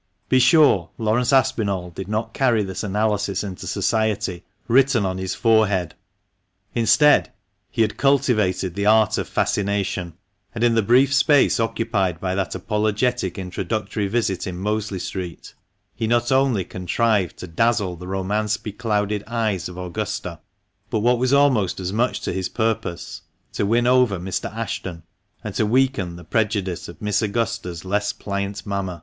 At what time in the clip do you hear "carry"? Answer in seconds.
2.33-2.63